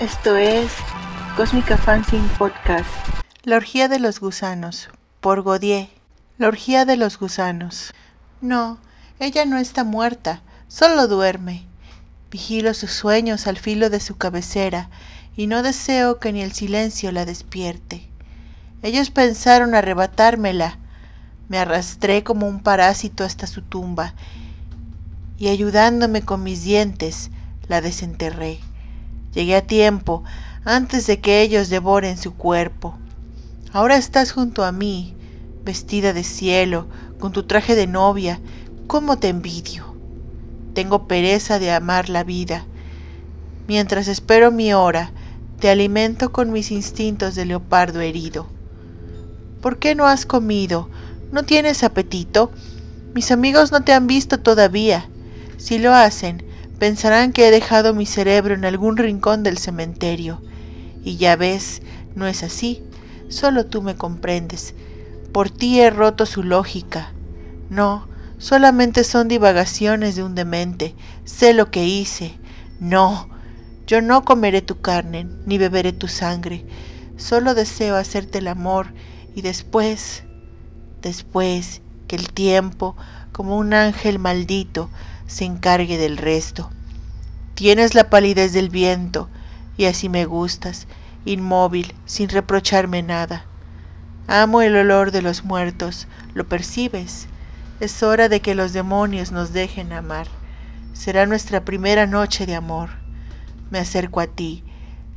Esto 0.00 0.36
es 0.36 0.70
Cósmica 1.38 1.78
Fanzine 1.78 2.28
Podcast. 2.36 2.86
La 3.44 3.56
orgía 3.56 3.88
de 3.88 3.98
los 3.98 4.20
gusanos, 4.20 4.90
por 5.22 5.40
Godier. 5.40 5.88
La 6.36 6.48
orgía 6.48 6.84
de 6.84 6.98
los 6.98 7.18
gusanos. 7.18 7.94
No, 8.42 8.78
ella 9.20 9.46
no 9.46 9.56
está 9.56 9.84
muerta, 9.84 10.42
solo 10.68 11.08
duerme. 11.08 11.64
Vigilo 12.30 12.74
sus 12.74 12.90
sueños 12.90 13.46
al 13.46 13.56
filo 13.56 13.88
de 13.88 14.00
su 14.00 14.18
cabecera 14.18 14.90
y 15.34 15.46
no 15.46 15.62
deseo 15.62 16.18
que 16.20 16.30
ni 16.30 16.42
el 16.42 16.52
silencio 16.52 17.10
la 17.10 17.24
despierte. 17.24 18.06
Ellos 18.82 19.08
pensaron 19.08 19.74
arrebatármela. 19.74 20.76
Me 21.48 21.56
arrastré 21.56 22.22
como 22.22 22.46
un 22.46 22.62
parásito 22.62 23.24
hasta 23.24 23.46
su 23.46 23.62
tumba 23.62 24.12
y 25.38 25.48
ayudándome 25.48 26.20
con 26.20 26.42
mis 26.42 26.62
dientes 26.64 27.30
la 27.66 27.80
desenterré. 27.80 28.60
Llegué 29.32 29.56
a 29.56 29.66
tiempo, 29.66 30.24
antes 30.64 31.06
de 31.06 31.20
que 31.20 31.42
ellos 31.42 31.68
devoren 31.68 32.18
su 32.18 32.34
cuerpo. 32.34 32.96
Ahora 33.72 33.96
estás 33.96 34.32
junto 34.32 34.64
a 34.64 34.72
mí, 34.72 35.14
vestida 35.64 36.12
de 36.12 36.24
cielo, 36.24 36.86
con 37.18 37.32
tu 37.32 37.42
traje 37.42 37.74
de 37.74 37.86
novia. 37.86 38.40
¿Cómo 38.86 39.18
te 39.18 39.28
envidio? 39.28 39.94
Tengo 40.74 41.06
pereza 41.06 41.58
de 41.58 41.72
amar 41.72 42.08
la 42.08 42.24
vida. 42.24 42.64
Mientras 43.68 44.08
espero 44.08 44.50
mi 44.50 44.72
hora, 44.72 45.12
te 45.60 45.70
alimento 45.70 46.32
con 46.32 46.52
mis 46.52 46.70
instintos 46.70 47.34
de 47.34 47.46
leopardo 47.46 48.00
herido. 48.00 48.46
¿Por 49.60 49.78
qué 49.78 49.94
no 49.94 50.06
has 50.06 50.26
comido? 50.26 50.88
¿No 51.32 51.42
tienes 51.42 51.82
apetito? 51.82 52.52
Mis 53.14 53.30
amigos 53.30 53.72
no 53.72 53.82
te 53.82 53.92
han 53.92 54.06
visto 54.06 54.38
todavía. 54.38 55.08
Si 55.56 55.78
lo 55.78 55.94
hacen, 55.94 56.45
pensarán 56.78 57.32
que 57.32 57.48
he 57.48 57.50
dejado 57.50 57.94
mi 57.94 58.06
cerebro 58.06 58.54
en 58.54 58.64
algún 58.64 58.96
rincón 58.96 59.42
del 59.42 59.58
cementerio. 59.58 60.40
Y 61.04 61.16
ya 61.16 61.36
ves, 61.36 61.82
no 62.14 62.26
es 62.26 62.42
así, 62.42 62.82
solo 63.28 63.66
tú 63.66 63.82
me 63.82 63.94
comprendes. 63.94 64.74
Por 65.32 65.50
ti 65.50 65.80
he 65.80 65.90
roto 65.90 66.26
su 66.26 66.42
lógica. 66.42 67.12
No, 67.68 68.08
solamente 68.38 69.04
son 69.04 69.28
divagaciones 69.28 70.16
de 70.16 70.22
un 70.22 70.34
demente. 70.34 70.94
Sé 71.24 71.52
lo 71.52 71.70
que 71.70 71.84
hice. 71.84 72.38
No, 72.80 73.28
yo 73.86 74.00
no 74.00 74.24
comeré 74.24 74.62
tu 74.62 74.80
carne, 74.80 75.28
ni 75.44 75.58
beberé 75.58 75.92
tu 75.92 76.08
sangre. 76.08 76.64
Solo 77.16 77.54
deseo 77.54 77.96
hacerte 77.96 78.38
el 78.38 78.48
amor 78.48 78.92
y 79.34 79.42
después, 79.42 80.24
después, 81.02 81.80
que 82.06 82.16
el 82.16 82.32
tiempo, 82.32 82.96
como 83.32 83.56
un 83.56 83.74
ángel 83.74 84.18
maldito, 84.18 84.90
se 85.26 85.44
encargue 85.44 85.98
del 85.98 86.16
resto. 86.16 86.70
Tienes 87.54 87.94
la 87.94 88.10
palidez 88.10 88.52
del 88.52 88.68
viento, 88.68 89.28
y 89.76 89.86
así 89.86 90.08
me 90.08 90.24
gustas, 90.24 90.86
inmóvil, 91.24 91.94
sin 92.04 92.28
reprocharme 92.28 93.02
nada. 93.02 93.44
Amo 94.28 94.62
el 94.62 94.76
olor 94.76 95.10
de 95.10 95.22
los 95.22 95.44
muertos, 95.44 96.08
¿lo 96.34 96.48
percibes? 96.48 97.28
Es 97.80 98.02
hora 98.02 98.28
de 98.28 98.40
que 98.40 98.54
los 98.54 98.72
demonios 98.72 99.32
nos 99.32 99.52
dejen 99.52 99.92
amar. 99.92 100.28
Será 100.92 101.26
nuestra 101.26 101.64
primera 101.64 102.06
noche 102.06 102.46
de 102.46 102.54
amor. 102.54 102.90
Me 103.70 103.78
acerco 103.78 104.20
a 104.20 104.26
ti, 104.26 104.64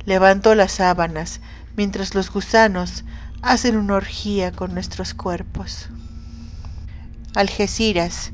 levanto 0.04 0.54
las 0.54 0.72
sábanas, 0.72 1.40
mientras 1.76 2.14
los 2.14 2.30
gusanos 2.30 3.04
hacen 3.42 3.76
una 3.76 3.94
orgía 3.94 4.52
con 4.52 4.74
nuestros 4.74 5.14
cuerpos. 5.14 5.88
Algeciras, 7.34 8.32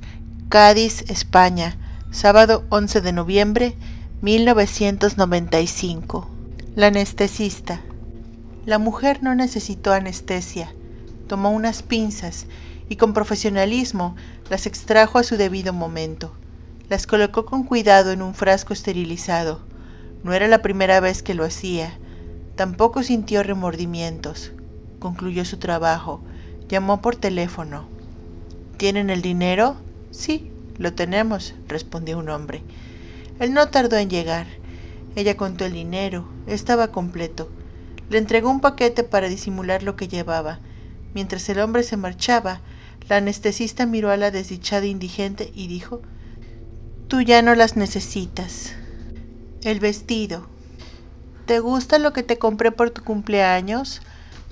Cádiz, 0.49 1.05
España, 1.09 1.77
sábado 2.13 2.67
11 2.69 3.01
de 3.01 3.13
noviembre 3.13 3.77
1995. 4.21 6.31
La 6.77 6.87
anestesista. 6.87 7.81
La 8.65 8.79
mujer 8.79 9.25
no 9.25 9.35
necesitó 9.35 9.93
anestesia. 9.93 10.73
Tomó 11.27 11.51
unas 11.51 11.83
pinzas 11.83 12.47
y 12.89 12.95
con 12.95 13.13
profesionalismo 13.13 14.15
las 14.49 14.67
extrajo 14.67 15.19
a 15.19 15.25
su 15.25 15.37
debido 15.37 15.73
momento. 15.73 16.33
Las 16.89 17.09
colocó 17.09 17.45
con 17.45 17.65
cuidado 17.65 18.13
en 18.13 18.23
un 18.23 18.33
frasco 18.33 18.73
esterilizado. 18.73 19.63
No 20.23 20.33
era 20.33 20.47
la 20.47 20.63
primera 20.63 21.01
vez 21.01 21.25
que 21.25 21.35
lo 21.35 21.45
hacía. 21.45 21.99
Tampoco 22.55 23.03
sintió 23.03 23.43
remordimientos. 23.43 24.53
Concluyó 25.01 25.45
su 25.45 25.57
trabajo. 25.57 26.23
Llamó 26.69 27.03
por 27.03 27.17
teléfono. 27.17 27.89
¿Tienen 28.77 29.11
el 29.11 29.23
dinero? 29.23 29.85
Sí, 30.17 30.51
lo 30.79 30.95
tenemos, 30.95 31.55
respondió 31.69 32.19
un 32.19 32.31
hombre. 32.31 32.63
Él 33.39 33.53
no 33.53 33.69
tardó 33.69 33.97
en 33.99 34.09
llegar. 34.09 34.47
Ella 35.15 35.37
contó 35.37 35.67
el 35.67 35.75
dinero, 35.75 36.27
estaba 36.47 36.89
completo. 36.89 37.51
Le 38.09 38.17
entregó 38.17 38.51
un 38.51 38.61
paquete 38.61 39.03
para 39.03 39.29
disimular 39.29 39.83
lo 39.83 39.95
que 39.95 40.09
llevaba. 40.09 40.59
Mientras 41.13 41.47
el 41.51 41.61
hombre 41.61 41.83
se 41.83 41.99
marchaba, 41.99 42.63
la 43.11 43.19
anestesista 43.19 43.85
miró 43.85 44.11
a 44.11 44.17
la 44.17 44.31
desdichada 44.31 44.87
indigente 44.87 45.53
y 45.55 45.67
dijo 45.67 46.01
Tú 47.09 47.21
ya 47.21 47.43
no 47.43 47.55
las 47.55 47.77
necesitas. 47.77 48.73
El 49.65 49.81
vestido. 49.81 50.47
¿Te 51.45 51.61
gusta 51.61 51.99
lo 51.99 52.15
que 52.15 52.23
te 52.23 52.39
compré 52.39 52.73
por 52.73 52.91
tu 52.91 53.05
cumpleaños? 53.05 54.01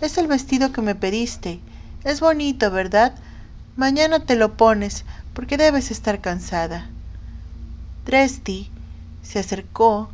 Es 0.02 0.18
el 0.18 0.26
vestido 0.26 0.72
que 0.72 0.82
me 0.82 0.94
pediste. 0.94 1.60
Es 2.04 2.20
bonito, 2.20 2.70
¿verdad? 2.70 3.14
Mañana 3.76 4.20
te 4.20 4.36
lo 4.36 4.56
pones, 4.56 5.04
porque 5.32 5.56
debes 5.56 5.90
estar 5.90 6.20
cansada. 6.20 6.86
Dresty 8.06 8.70
se 9.22 9.40
acercó 9.40 10.10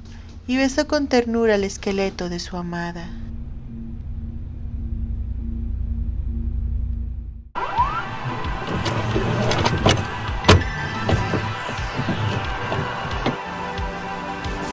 y 0.46 0.56
besó 0.56 0.88
con 0.88 1.08
ternura 1.08 1.56
el 1.56 1.64
esqueleto 1.64 2.30
de 2.30 2.40
su 2.40 2.56
amada. 2.56 3.10